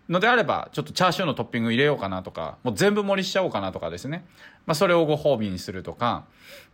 [0.09, 4.25] のであれば、ちょっとチャーシューのトッピング入れようかなとか、もう全部盛りしちゃおうかなとかですね。
[4.67, 6.25] まあ、それをご褒美にするとか、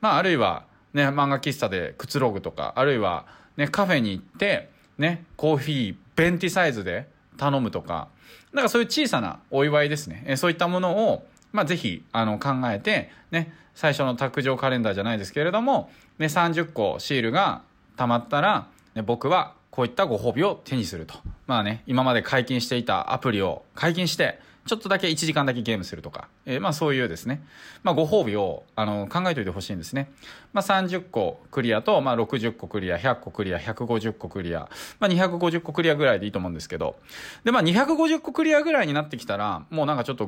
[0.01, 0.65] まあ、あるいは、
[0.95, 8.09] ね、漫画喫茶でくつろぐとか、あるいは、ね、カフェに行って、ね、コーヒー、ベンティサイズで頼むとか、
[8.53, 10.25] なんかそういう小さなお祝いですね。
[10.27, 17.63] えそういったものを、まあ、ぜひ、あの、考えて、ね、最初の卓上カレンダーじゃないですけれども、ね、30個シールが
[17.97, 21.15] 溜まったら、ね、僕はこういったご褒美を手にすると。
[21.47, 27.45] まあね、今まで解禁していたアプリを解禁して、ちょっとだけ1時間だけゲームするとか、えー、まあそういうですね、
[27.85, 30.11] まあご褒美をあの考えておいてほしいんですね。
[30.53, 36.97] まあ30個クリアと、まあ60個クリア、100個クリア、150個クリア、まあ250個クリアぐらいでいいと思うんですけど、
[37.45, 40.27] でまあ250個クリアぐらいになってきたら、もうなんかちょっと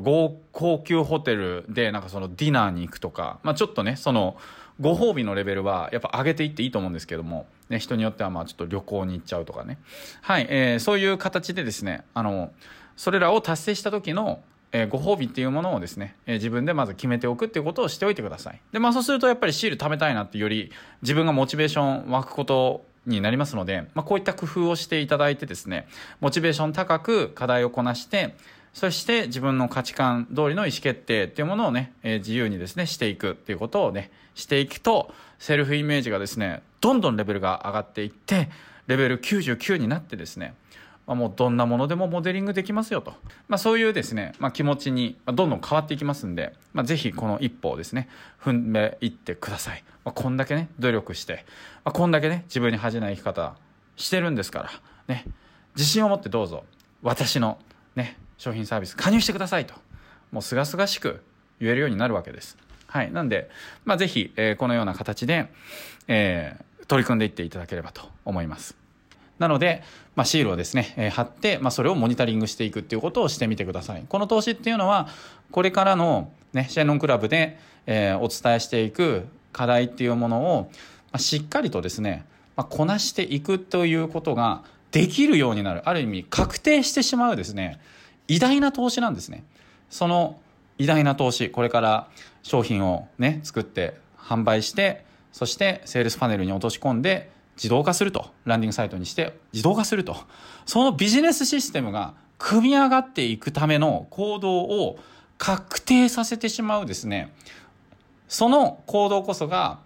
[0.52, 4.36] 高級ホテルでなんかそのディナーに行くとか、まあちょっとね、その、
[4.80, 9.78] ご褒美のレベルはやっぱ上げていっていいと思うんですけども、ね、人によってはまあちょっと旅行に行っちゃうとかね。
[10.22, 12.50] はい、えー、そういう形でですね、あの、
[12.96, 18.60] それらを達成した時の、えー、ご褒美っていうものをですね、えー、自分でまず決めておくっていうことをしておいてください。
[18.72, 25.88] で、まあそうするとやっぱりシール貯めたいなってより自分がモチベーション湧くことになりますので、まあこういった工夫をしていただいてですね、
[26.20, 28.34] モチベーション高く課題をこなして、
[28.72, 34.10] そして自分の価値観通りの意思決定っていうものをね、えー、自由にですね、していくっていうことをね、
[34.40, 38.48] していくと、セルフイメージがですね、どんどんレベルが上がっていって、
[38.86, 40.54] レベル99になってですね、
[41.06, 43.14] まあ、もうどんなものでもモデリングできますよと。
[43.48, 48.08] まあ、そういうですね、まあ、気持ちにどんどん変わっていきますんで、まあ、ぜひこの一歩をですね、
[48.40, 49.82] 踏んでいってください。
[50.04, 51.44] まあ、こんだけね、努力して、
[51.84, 53.56] まあ、こんだけね、自分に恥じない生き方
[53.96, 54.70] してるんですから、
[55.08, 55.24] ね、
[55.74, 56.64] 自信を持ってどうぞ、
[57.02, 57.58] 私の
[57.96, 59.74] ね、商品サービス加入してくださいと、
[60.30, 61.22] もうすがすがしく
[61.60, 62.56] 言えるようになるわけです。
[62.90, 63.12] はい。
[63.12, 63.48] なんで、
[63.84, 65.48] まあ、ぜひ、えー、このような形で、
[66.08, 68.76] えー、取り組んでいっていただければと思います。
[69.38, 69.84] なので、
[70.16, 74.04] まあ、シールをですね、えー、貼って、まあ、それをモニタリングしていくっていうことをしてみてください。
[74.08, 75.08] この投資っていうのは、
[75.52, 80.70] これからの、ね、シェンロンクラブで、えー、お伝えしていく課題っていうものを、
[81.12, 82.26] まあ、しっかりとですね、
[82.56, 85.88] まあ、こなしていくということができるようになる。
[85.88, 87.80] ある意味、確定してしまうですね、
[88.26, 89.44] 偉大な投資なんですね。
[89.90, 90.40] その
[90.78, 92.08] 偉大な投資、これから
[92.42, 98.30] 商品をね、作って販売して、そしてセールスパネルに落とし込んで自動化すると。
[98.44, 100.16] ランディングサイトにして自動化すると。
[100.66, 104.98] そのビジネスシステムが組み上がっていくための行動を
[105.38, 107.32] 確定させてしまうですね。
[108.28, 109.78] その行動こそが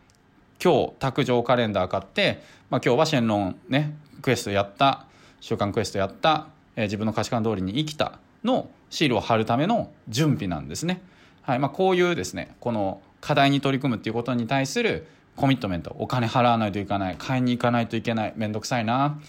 [0.62, 5.06] 今日卓上カレンダー買って、まあ、今日はシェンロンね、クエストやった、
[5.40, 11.02] 週刊クエストやった、えー、自分の価値観通りに生きたのシールを貼るための準備なんですね。
[11.44, 19.20] はいまあ、こういうですね、この課題に取り組むっていうことに対するコミットメントお金払わないといけない買いに行かないといけない面倒くさいな。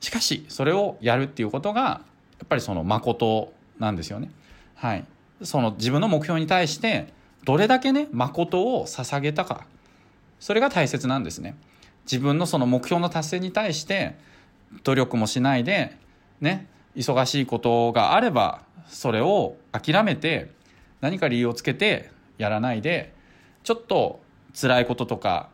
[0.00, 2.00] しかしそれをやるっていうことがや
[2.44, 4.30] っぱりその誠なんですよね。
[4.76, 5.04] はい。
[5.42, 7.12] その自分の目標に対して
[7.44, 9.66] どれだけね誠を捧げたか
[10.40, 11.54] それが大切なんですね。
[12.04, 14.16] 自分のその目標の達成に対して
[14.84, 15.96] 努力もしないで
[16.40, 20.50] ね忙しいことがあればそれを諦めて
[21.00, 23.14] 何か理由をつけてやらないで
[23.62, 24.20] ちょっと
[24.60, 25.48] 辛いこととか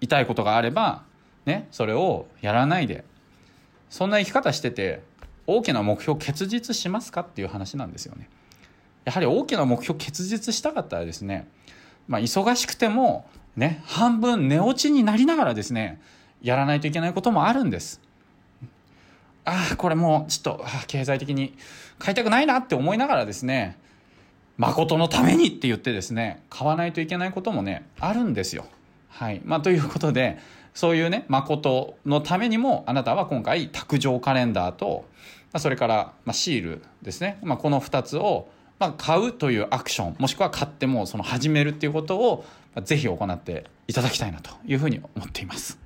[0.00, 1.04] 痛いことがあれば
[1.46, 3.04] ねそれをやらないで。
[3.94, 5.04] そんな生き方してて
[5.46, 8.28] 大きな目標結実しますかっていう話なんですよね。
[9.04, 11.48] やはり大きな目標を結実したかったらですね
[12.08, 16.00] まあ忙しくてもね半分寝落ちになりながらですね
[16.42, 18.00] やらないといけないこともあるんです。
[19.44, 21.54] ああこれもうちょっと経済的に
[22.00, 23.78] 買いたくないなって思いながらですね
[24.56, 28.66] 誠のためにって言ってですね、買わないといけないこともね、あるんですよ。
[29.08, 29.40] はい。
[29.44, 30.38] まあ、ということで、
[30.74, 35.04] そういうね、誠のためにも、あなたは今回、卓上カレンダーと、
[35.52, 37.38] ま、それから、ま、シールですね。
[37.42, 42.44] まあ、この2つを、ま、買うというアクション、もしくは買っても、その始めるっていうことを、
[42.82, 45.83] ぜひ行っていただきたいなというふうに思っています。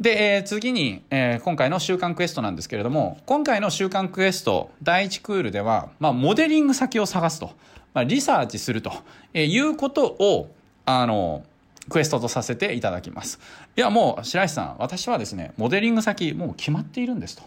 [0.00, 7.52] で、えー、次に、えー、今回の週刊クエストなんですけれども、今回の週刊クエスト第1クールでは、まあ、モデリング先を探すと、
[7.92, 8.92] まあ、リサーチすると、
[9.34, 10.50] えー、いうことを、
[10.86, 11.44] あの、
[11.90, 13.40] クエストとさせていただきます。
[13.76, 17.42] いや、もう、白石さん、私はですね、モデリング先、もう決まっているんですと。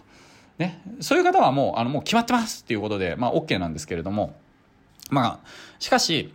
[0.60, 0.80] ね。
[1.00, 4.36] そういう方はもう、あの、もう決まってますっていうことで、まあ、OK なんですけれども、
[5.10, 5.48] まあ、
[5.80, 6.32] しかし、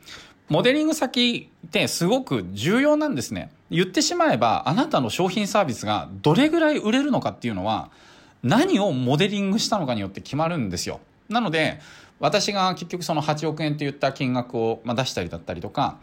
[0.49, 3.51] モデリング先ってすごく重要なんですね。
[3.71, 7.91] 言ってしまえば、あなたの商品サービスがどれぐらい売れるのかっていうのは、
[8.43, 11.01] 何をモデリングしたのかによって決まるんですよ。
[11.29, 11.81] なので、
[12.19, 15.99] 私が結局その8億円といった金額を出したりだったりとか、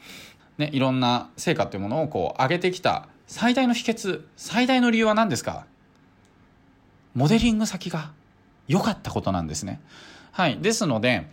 [0.57, 5.65] ね、いろんな成果というものをこう上げてきた最大の秘訣、最大の理由は何ですか？
[7.15, 8.11] モデリング先が
[8.67, 9.81] 良かったことなんですね。
[10.31, 10.59] はい。
[10.59, 11.27] ですので、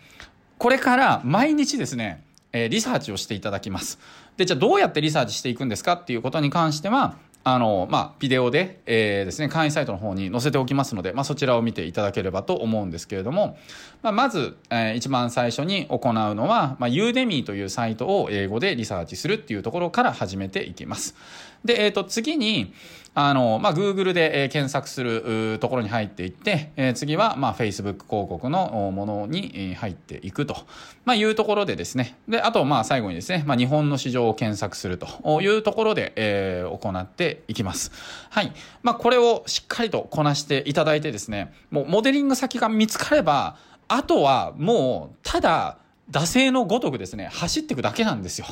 [0.58, 2.22] これから毎日ですね、
[2.52, 3.98] えー、リサーチをしていただきます。
[4.36, 13.58] で、じゃあどうやってリサーチしていくんですかっていうことに関しては、あの、まあ、ビデオで、えー、ですね、会員サイトの方に載せておきますので、まあ、そちらを見ていただければと思うんですけれども、
[14.02, 21.16] まあ、まず、えー、一番最初に行うのは、まあ、ユーデミーというサイトを英語でリサーチするっていうところから始めていきます。
[21.64, 22.72] で、えっ、ー、と、次に、
[23.14, 30.56] あの、まあ、Google で、えー、検索するところに入っていって、えー、次は、まあ、Facebook 広告のものに入っていくと、
[31.04, 32.16] まあ、いうところでですね。
[32.26, 37.92] で、あと、まあ、最後にですね、まあ、日本の市場を検索するというところで、えー、行っていきます。
[38.30, 38.52] はい。
[38.82, 43.56] まあ、これをしっかりとこなしていただいてですね、もうモデリング先が見つかれば、
[43.88, 45.76] あとはもう、ただ、
[46.12, 48.46] 惰性のごとくですね、走っていくだけなんですよ。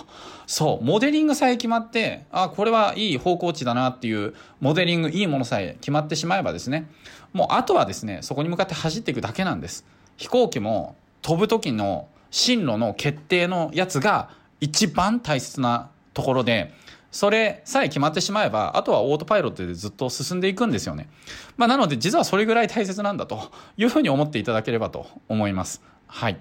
[0.46, 6.90] そう、モデリングさえ決まって、あ、これはいい方向値だなっていう、モデリング、いいものさえ決まってしまえばですね、
[7.34, 9.84] もうあとはですね、そこに向かって走っていくだけなんです。
[10.16, 14.30] 飛行機も飛ぶ時の進路の決定のやつが
[14.60, 16.72] 一番大切なところで、
[17.10, 21.08] それさえ決まってしまえば、あとはオートパイロットでずっと進んでいくんですよね。
[21.56, 25.82] まあ、なので実はそれぐらい大切なんだというふうに思っていただければと思います。
[26.10, 26.38] はい。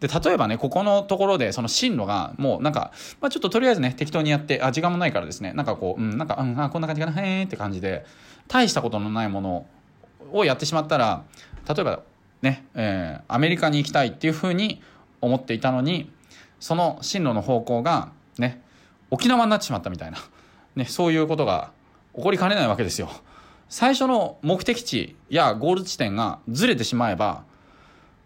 [0.00, 8.06] で、例えばね、ここのところで、その進路が、もうなんか、まあちょっととりあえずね、適当にやって、あ、時間もないからですね、なんかこう、うん、なんか、うん、あ、こんな感じかな、へーって感じで、
[8.46, 9.66] 大したことのないもの
[10.32, 11.24] をやってしまったら、
[11.68, 12.00] 例えば
[12.42, 14.80] ね、えー、アメリカに行きたいっていうふうに
[15.20, 16.10] 思っていたのに、
[16.60, 18.62] その進路の方向が、ね、
[19.10, 20.18] 沖縄になってしまったみたいな、
[20.76, 21.72] ね、そういうことが
[22.14, 23.10] 起こりかねないわけですよ。
[23.68, 27.44] 最初の目的地やゴール地点がずれてしまえば、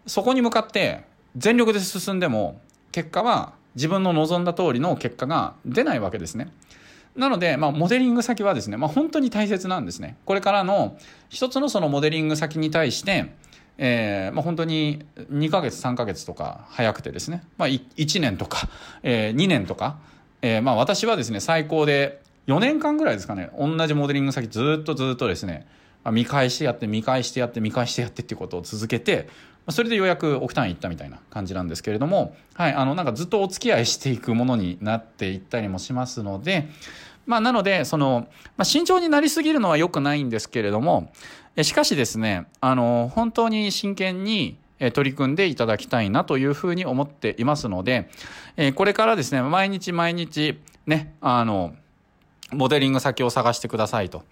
[0.07, 1.05] そこに向かって
[1.37, 6.53] 全力で進んでも結果は自分の望んだ通りの結果が出ないわけですね。
[7.17, 10.17] なので、まあ、モデリング先はですね、まあ、本当に大切なんですね。
[10.25, 10.97] これからの
[11.29, 13.35] 一つのそのモデリング先に対して、
[13.79, 18.69] えーまあ、本当に2ヶ月3ヶ月とか早くてですね、まあ、1年とか、
[19.03, 19.99] えー、2年とか、
[20.41, 25.67] えーまあ、私はですね最高で4年間ぐらいですかね同じモデリング先ずっとずっとですね
[26.11, 29.29] 見返してやって見返してやって見返してやってっていうことを続けて
[29.69, 36.69] それでようやく億単位いったみたいな感じなんですけれども、はい、あのなんかずっとお付き合いしていくものになっていったりもしますので、
[37.27, 41.13] まあ、なのでその、まあ、慎重になりすぎるのは良くないんですけれども
[41.63, 44.59] しかしですねあの本当に真剣に
[44.95, 48.11] 取り組んでいただきたいなというふうに思っていますので、
[48.75, 51.77] これからですね毎日毎日ねあの
[52.51, 54.25] モデリング先を探してくださいと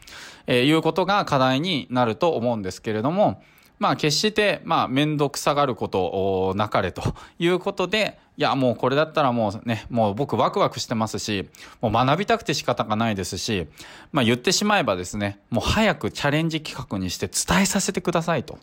[0.49, 3.43] いうことが課題になると思うんですけれども、
[3.81, 7.03] まあ決して、まあ面倒くさがることなかれと
[7.39, 11.49] いうことで、いやもうこれだったらもうね、もう僕ワクワクしてますし、
[11.81, 13.69] もう学びたくて仕方がないですし、
[14.13, 18.59] まあ言ってしまえばですね、もう早くチャレンジ企画にして伝えさせてくださいと。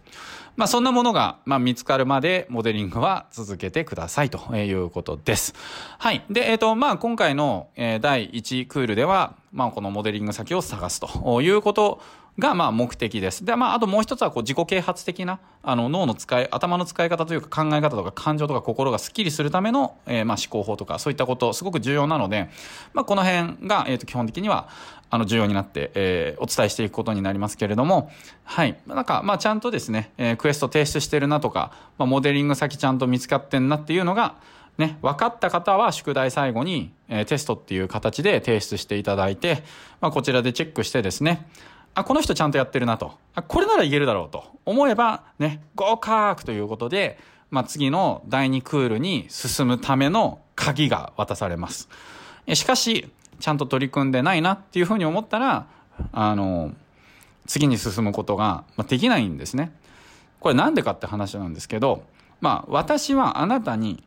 [0.55, 5.55] まあそんなものが、まあ見つかるまでモデリングは続けてくださいということです。
[5.97, 6.23] はい。
[6.29, 12.01] で、えっ、ー、と、まあ今回の、第1クールでは、まあこのモデリング先を探すということ
[12.39, 13.45] が、まあ、目的です。
[13.45, 22.49] で、まあ、あともう一つは、こう、自己啓発的な、あの、脳の使い、頭の使い方というか考え方とか感情とか心がスッキリするための、えー、まあ、思考法とか、そういったこと、すごく重要なので、
[22.93, 24.69] まあ、この辺が、えっ、ー、と、基本的には、
[25.09, 28.11] あの、重要になって、えー、お伝えしていくことになりますけれども、
[28.43, 28.77] はい。
[28.85, 34.35] なんか、まあ、ちゃんとですね、えー、クエスト提出してるなとか、まあ、モデリング先ちゃんと見つかってんなっていうのが、
[34.77, 39.63] ね、分かった方は宿題最後に、えー、テストっていう形で提出していただいて、
[40.01, 41.47] まあ、こちらでチェックしてですね、
[41.97, 43.17] あ、この人ちゃんとやってるなと。
[43.33, 47.17] あ、これならいけるだろうと思えば、ね、合格ということで、
[47.49, 51.89] まあ、次の第2クールに進むための鍵が渡されます。
[52.53, 55.65] しかし、ちゃんと取り組んでないなっていうふうに思ったら、
[56.11, 56.75] あの、
[57.47, 59.71] 次に進むことができないんですね。
[60.39, 62.03] これなんでかって話なんですけど、
[62.41, 64.03] まあ、私はあなたに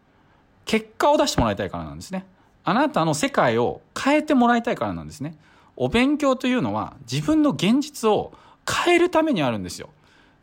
[0.65, 2.25] 結果を出してもらいたいからなんですね。
[2.63, 5.37] あなたの世界を変えてもらいたいからなんですね。
[5.77, 8.33] お勉強というのは自分の現実を
[8.69, 9.91] 変えるためにあるんですよ。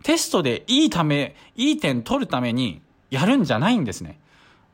[0.03, 4.19] テストでいいため、いい点取るためにやるんじゃないんですね。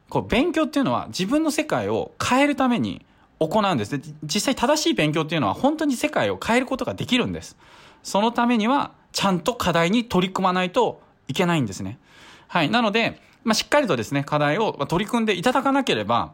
[0.10, 3.06] こう勉強っていうのは自分の世界を変えるために
[3.40, 3.98] 行うんです。
[3.98, 7.58] で実際正しい勉強っていうのは本当に世界を変えることができるんです。
[8.04, 12.00] そのためにはちゃんと課題に取り組まないといけないんですね。
[12.48, 12.70] はい。
[12.70, 16.34] なので、まあ、しっかりとですね、課題を取り組んでいただかなければ、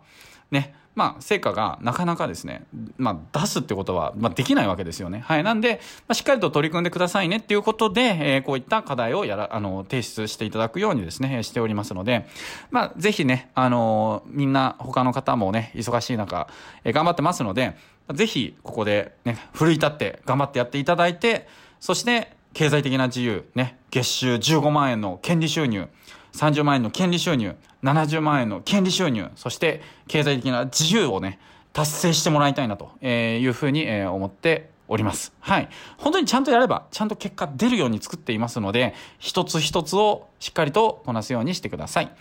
[0.51, 2.66] ね、まあ、成果がなかなかですね、
[2.97, 5.22] まあ、出すってことは、まあ、できないわけですよね。
[5.22, 5.45] はい。
[5.45, 5.80] なんで、
[6.10, 12.28] まあ、しっかりと取り組んでくださいねっていうことで、えー、こういった課題をやら、あの、提出していただくようにですね、しておりますので、
[12.70, 16.50] まあ、ぜひね、あのみんな、他の方もね、忙しい中、
[16.84, 17.78] えー、頑張ってますので、
[18.14, 21.47] ぜひ、ここでね、奮い立って頑張ってやっていただいて、
[21.80, 25.88] そして、経済的な自由、ね、月収15万円の権利収入、
[26.34, 31.39] 30万円の権利収入、70万円の権利収入、そして経済的な自由をね、
[31.73, 35.34] 達成してもらいたいなというふうに思っております。
[35.39, 35.69] はい。
[35.97, 42.11] 本当にちゃんとやれば、ちゃんと結果出るように作っていますので、一つ一つをしっかりとこなすようにしてください。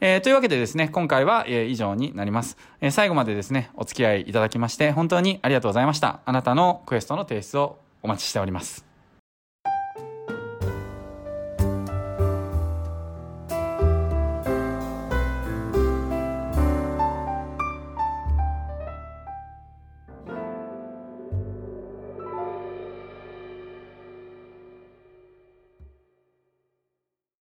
[0.00, 2.90] えー、というわけでですね、今回は、えー、以上になります、えー。
[2.90, 6.20] 最後までですね、お付き合いいただきまして、本当にありがとうございました。
[6.24, 8.87] あなたのクエストの提出をお待ちしております。